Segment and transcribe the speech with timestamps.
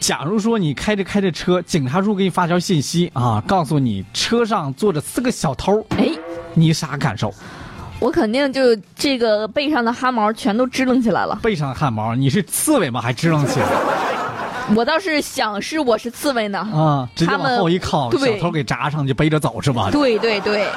[0.00, 6.10] 假如说你开着开着车，警察叔给你发条信息啊，告诉你车上坐着四个小偷，哎，
[6.54, 7.32] 你啥感受？
[7.98, 11.38] 我肯定就这个背上的汗毛全都支棱起来了。
[11.42, 13.00] 背上的汗毛，你是刺猬吗？
[13.00, 13.66] 还支棱起来？
[14.74, 16.58] 我倒是想是我是刺猬呢。
[16.58, 19.90] 啊，直接他往后一靠，小偷给扎上就背着走是吧？
[19.90, 20.68] 对对对，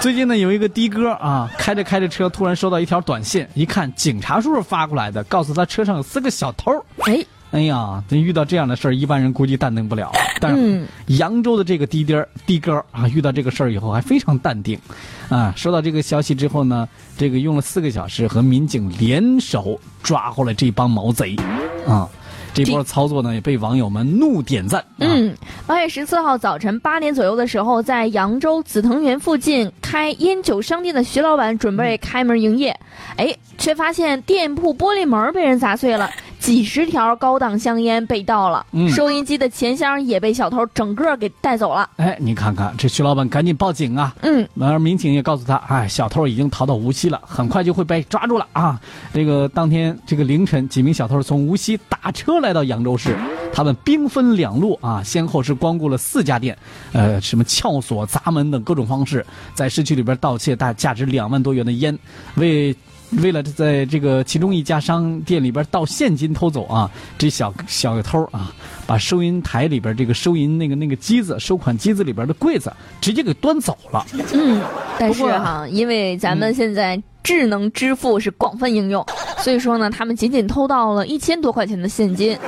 [0.00, 6.72] 最近呢，有一个的哥啊，开着开着车，突然收到一条短信，一看警察叔叔发过来的，告诉他车上有四个小偷。
[7.06, 10.12] 哎，哎呀，这遇到这样的事儿，一般人估计淡定不了。
[10.40, 10.86] 但是嗯
[11.18, 14.78] 扬州的这个的爹儿的哥啊，遇到这个事儿以后还非常淡定，
[15.28, 21.36] 啊，收到这个消息之后呢，这个用了四个小时和民警联手抓获了这帮毛贼，
[21.86, 22.08] 啊，
[22.54, 24.80] 这波操作呢也被网友们怒点赞。
[24.80, 25.36] 啊、嗯，
[25.66, 32.78] 八月十四号早晨八点左右的时候，在扬州紫藤园附近开烟酒商店的徐老板准备开门营业，
[33.16, 36.08] 哎，却发现店铺玻璃门被人砸碎了。
[36.40, 41.88] 几十条高档香烟被盗了，嗯收音机的钱箱也被小偷整个给带走了。
[41.96, 44.14] 哎，你看看这徐老板赶紧报警啊！
[44.22, 48.80] 嗯，而民警也告诉他，哎，小偷已经逃到无锡了，很快就会被抓住了啊！
[49.12, 53.14] 这个当天这个凌晨，几名小偷从无锡打车来到扬州市，
[53.52, 56.56] 他们兵分两路啊，先后是光顾了四家店，
[56.92, 61.96] 呃，什么撬锁、砸门等各种方式，在市区里边盗窃大价值两万多元的烟，
[62.36, 62.74] 为。
[63.22, 68.52] 为了在这个其中一家商店里边盗现金偷走啊，这小小偷啊，
[68.86, 74.06] 把收银台里边这个收银那个那个机子、收款机子里边的柜子直接给端走了。
[74.32, 74.62] 嗯，
[74.98, 79.04] 但是哈，因为咱们现在智能支付是广泛应用，
[79.38, 82.38] 所以说呢，他们仅仅偷到了一千多块钱的现金。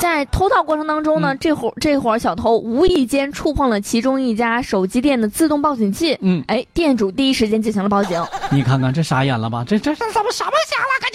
[0.00, 6.16] 在偷盗过程当中呢，嗯这伙这伙小偷无意间触碰了其中一家手机店的自动报警器。
[6.22, 8.18] 嗯，哎，店主第一时间进行了报警。
[8.50, 9.62] 你看看这傻眼了吧？
[9.62, 11.09] 这这这怎么什么瞎了？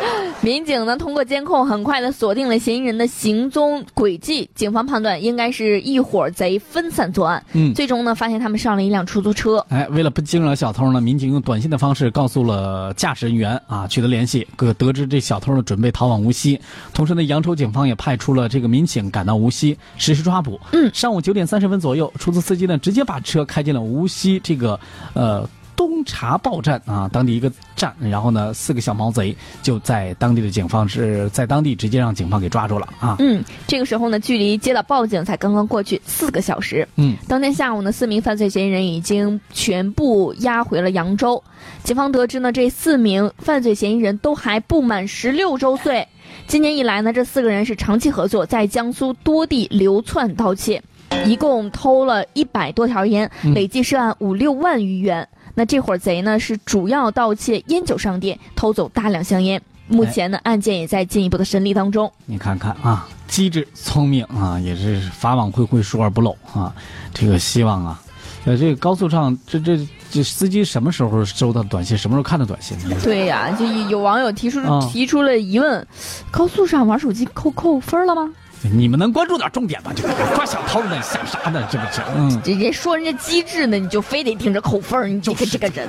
[0.42, 7.44] 民警呢通过监控很快的锁定了嫌疑人的行踪轨迹，警方判断应该是一伙贼分散作案。
[7.52, 9.64] 嗯最终呢发现他们上了一辆出租车。
[9.68, 16.58] 哎，为了不惊扰小偷呢，民警用短信的方式告诉了驾驶人员啊，取得联系，可得知这小偷呢准备逃往无锡。
[16.94, 20.58] 同时呢，扬州警方也派出了这个民警赶到无锡实施抓捕。
[20.72, 24.80] 嗯上午九点三十分左右，出租司机呢直接把车开进了无锡这个
[25.12, 25.46] 呃。
[25.80, 33.16] 东茶报站啊，当地一个站，然后呢，四个小毛贼就在当地的警方是在当地直接让警方给抓住了啊。
[33.18, 36.86] 嗯，这个时候呢，距离接到报警才刚刚过去四个小时。
[36.96, 41.42] 嗯，当天下午呢，四名犯罪嫌疑人已经全部押回了扬州。
[41.82, 46.06] 警方得知呢，这四名犯罪嫌疑人都还不满十六周岁。
[46.46, 50.82] 今年以来呢，这四个人是长期合作，在江苏多地流窜盗窃，
[51.24, 55.26] 一共偷了一百多条烟，嗯累计涉案五六万余元。
[55.54, 59.60] 那这伙贼呢，是主要盗窃烟酒商店，偷走大量香烟。
[59.88, 62.10] 目前呢，案件也在进一步的审理当中。
[62.26, 66.72] 你看看啊，机智聪明啊，也是法网恢恢，疏而不漏啊。
[67.12, 68.00] 这个希望啊，
[68.44, 72.78] 呃，这个高速上这这这司机什么时候收到短信，什么时候看到短信？
[73.02, 75.84] 对呀、就有网友提出、啊提出了疑问：
[76.30, 78.32] 高速上玩手机扣扣分了吗？
[78.62, 79.90] 你们能关注点重点吗？
[79.94, 81.66] 这个抓小偷呢，想啥呢？
[81.70, 82.02] 这不是？
[82.14, 85.88] 嗯，人家说人家机智呢，你就非得听着扣分儿你这个这个人。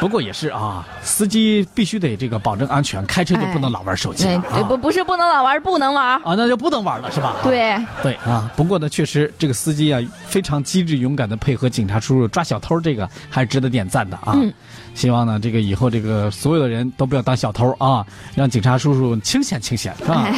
[0.00, 4.76] 不过也是啊，司机必须得这个保证安全，开车就不能老玩手机哎了，对不啊。
[4.76, 6.04] 不是不能老玩，不能玩。
[6.04, 7.36] 啊，那就不能玩了，是吧？
[7.42, 14.32] 对，对啊，不过呢，确实这个司机啊非常机智勇敢的配合警察叔叔抓小偷，这个还是值得点赞的啊。
[14.34, 14.52] 嗯
[14.94, 18.06] 希望呢，这个以后这个所有的人都不要当小偷啊，
[18.36, 20.28] 让警察叔叔清闲清闲，是吧？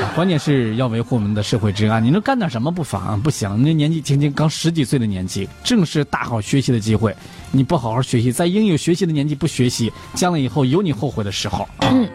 [0.14, 2.02] 关键是要维护我们的社会治安。
[2.02, 3.20] 你能干点什么不妨？
[3.20, 7.14] 不行，那年纪轻轻刚十几岁的年纪，正是大好学习的机会。
[7.52, 11.68] 你不好好学习，在应有学习的年纪不学习，将来以后有你后悔的时候。
[11.80, 12.08] 嗯。